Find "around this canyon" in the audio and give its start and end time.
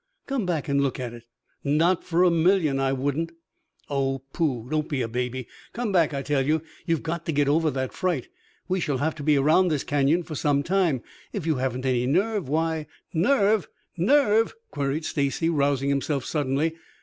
9.37-10.23